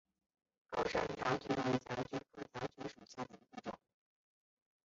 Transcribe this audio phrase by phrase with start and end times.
[0.71, 3.77] 高山条蕨为条蕨科条蕨属下的一个种。